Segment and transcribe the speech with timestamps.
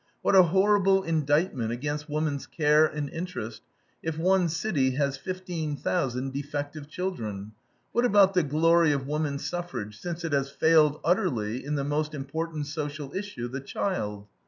[0.23, 3.61] What a horrible indictment against woman's care and interest,
[4.01, 7.51] if one city has fifteen thousand defective children.
[7.91, 12.15] What about the glory of woman suffrage, since it has failed utterly in the most
[12.15, 14.25] important social issue, the child?